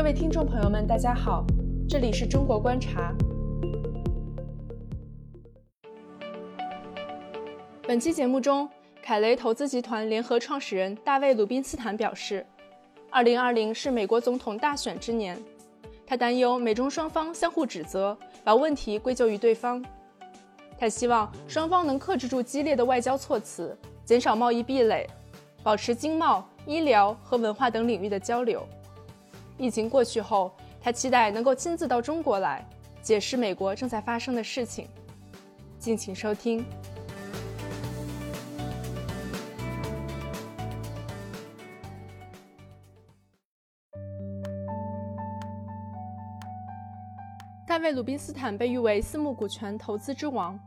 [0.00, 1.44] 各位听众朋友们，大家好，
[1.86, 3.14] 这里是中国观察。
[7.82, 8.66] 本期节目中，
[9.02, 12.46] 凯雷投资集团联合创始人大卫·鲁宾斯坦表示
[13.12, 15.38] ，2020是美国总统大选之年，
[16.06, 19.84] 他担忧美中双方相互指责，把问题归咎于对方。
[20.78, 23.76] 他希望双方能克制住激烈的外交措辞，
[24.06, 25.06] 减少贸易壁垒，
[25.62, 28.66] 保持经贸、医疗和文化等领域的交流。
[29.60, 30.50] 疫情过去后，
[30.80, 32.66] 他期待能够亲自到中国来，
[33.02, 34.88] 解释美国正在发生的事情。
[35.78, 36.64] 敬请收听。
[47.66, 50.58] 大卫·鲁宾斯坦被誉为私募股权投资之王，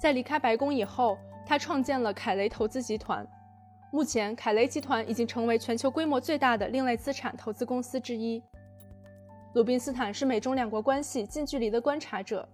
[0.00, 3.26] 在离开白宫以后，他创建了凯雷投资集团。
[3.94, 8.42] 目前，凯雷集团已经成为全球规模最大的另类资产投资公司之一。
[9.52, 12.48] 鲁宾斯坦是美中两国关系近距离的观察者，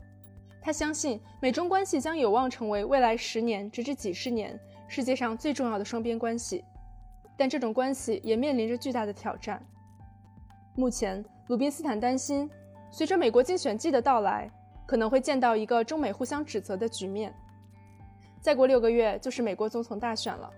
[0.60, 4.58] 他相信美中关系将有望成为未来十年直至几十年
[4.88, 6.64] 世界上最重要的双边关系，
[7.36, 9.64] 但这种关系也面临着巨大的挑战。
[10.74, 12.50] 目前，鲁宾斯坦担心，
[12.90, 14.50] 随着美国竞选季的到来，
[14.84, 17.32] 可能会见到一个中美互相指责的局面。
[18.40, 20.50] 再过六个月就是美国总统大选了。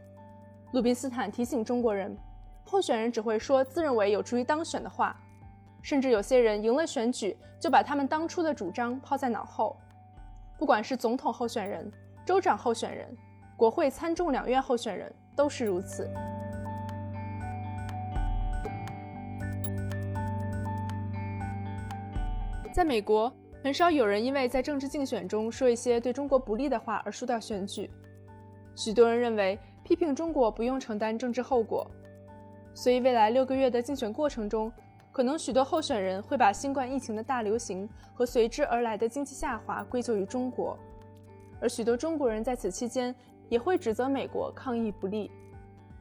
[0.72, 2.16] 鲁宾斯坦提醒中国人，
[2.64, 5.20] 候选人只会说自认为有助于当选的话，
[5.82, 9.76] 甚至有些人赢了选举就把他们当初的主张抛在脑后。
[10.56, 11.90] 不管是总统候选人、
[12.24, 13.08] 州长候选人、
[13.56, 16.08] 国会参众两院候选人，都是如此。
[22.72, 23.32] 在美国，
[23.64, 27.90] 很少有人因为在政治竞选中说一些对中国不利的话而输掉选举。
[28.76, 29.58] 许多人认为。
[29.90, 31.84] 批评中国不用承担政治后果，
[32.74, 34.72] 所以未来六个月的竞选过程中，
[35.10, 40.78] 可能许多候选人会把新冠疫情的大流行和随之而来的经济下滑归咎于中国，
[41.60, 43.12] 而许多中国人在此期间
[43.48, 45.28] 也会指责美国抗疫不力，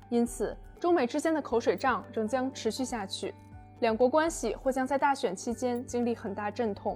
[0.09, 3.33] 因此中美之间的口水仗仍将持续下去，
[3.79, 6.95] 两国关系或将在大选期间经历很大阵痛。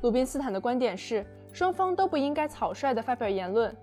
[0.00, 1.22] 鲁宾斯坦的观点是，
[1.52, 3.76] 双方都不应该草率地发表言论。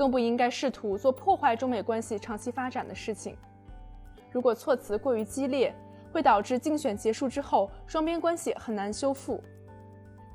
[0.00, 3.36] 更不应该试图做破坏中美关系长期发展的事情。
[4.32, 5.74] 如果措辞过于激烈，
[6.10, 9.44] 会导致竞选结束之后双边关系很难修复。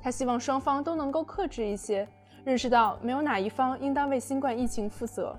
[0.00, 2.06] 他希望双方都能够克制一些，
[2.44, 5.36] 认识到没有哪一方应当为新冠疫情负责。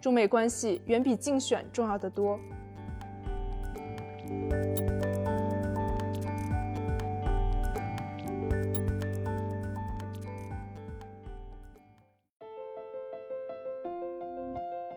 [0.00, 2.38] 中美关系远比竞选重要的多。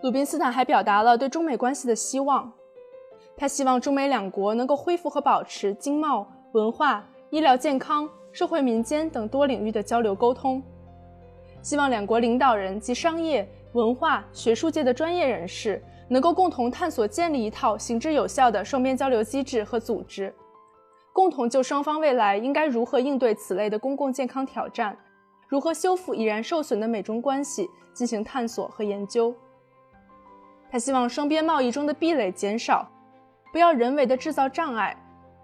[0.02, 2.52] 鲁宾斯坦还表达了对中美关系的希望，
[3.38, 10.62] 他希望中美两国能够恢复和保持经贸、文化、医疗健康、社会民间等多领域的交流沟通，
[11.62, 20.34] 希望两国领导人及商业、文化、学术界的专业人士能够共同探索建立一套行之有效的双边交流机制和组织，
[21.14, 24.98] 共同就双方未来应该如何应对此类的公共健康挑战，
[25.48, 29.32] 如何修复已然受损的美中关系进行探索和研究。
[30.72, 32.90] 他希望双边贸易中的壁垒减少，
[33.52, 34.96] 不要人为的制造障碍，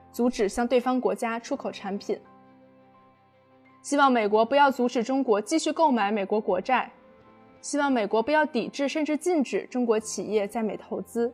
[0.09, 2.17] 阻止向对方国家出口产品。
[3.81, 6.89] 希望美国不要阻止中国继续购买美国国债，
[7.59, 11.33] 希望美国不要抵制甚至禁止中国企业在美投资。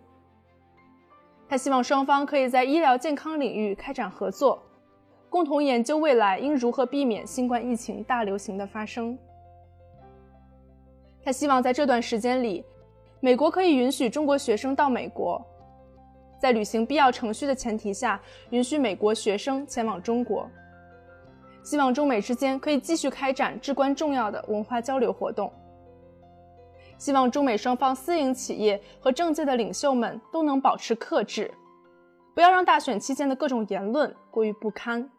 [1.47, 4.63] 他希望双方可以在医疗健康领域开展合作，
[5.29, 9.15] 共同研究未来应如何避免新冠疫情大流行的发生。
[11.23, 12.65] 他希望在这段时间里。
[13.23, 15.41] 美国可以允许中国学生到美国，
[16.41, 18.19] 在履行必要程序的前提下，
[18.49, 20.45] 允许美国学生前往中国。
[21.63, 25.49] 希望中美之间可以继续开展至关重要的文化交流活动。
[26.97, 31.49] 希望中美双方私营企业和政界的领袖们都能保持克制，
[32.35, 35.09] 不要让大选期间的各种言论过于不堪。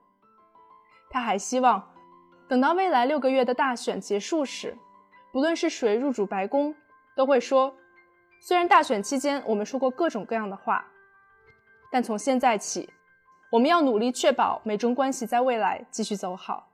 [1.09, 1.83] 他还希望，
[2.51, 4.77] 等到未来六个月的大选结束时，
[5.33, 6.75] 不论是谁入主白宫，
[7.17, 7.75] 都会说。
[8.47, 10.85] 虽然大选期间我们说过各种各样的话，
[11.91, 12.93] 但从现在起，
[13.51, 16.69] 我们要努力确保美中关系在未来继续走好。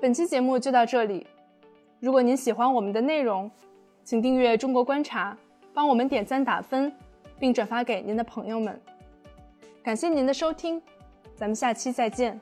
[0.00, 1.26] 本期节目就到这里。
[1.98, 3.50] 如果您喜欢我们的内容，
[4.04, 5.32] 请订阅《中国观察》，
[5.74, 6.96] 帮我们点赞打分。
[7.38, 8.80] 并转发给您的朋友们。
[9.82, 10.80] 感谢您的收听，
[11.36, 12.40] 咱们下期再见。